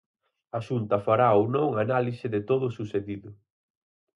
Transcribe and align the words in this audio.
A 0.57 0.59
Xunta 0.67 1.03
fará 1.07 1.27
ou 1.39 1.45
non 1.55 1.69
a 1.73 1.81
análise 1.85 2.25
de 2.35 2.41
todo 2.49 2.63
o 2.67 2.75
sucedido. 2.79 3.29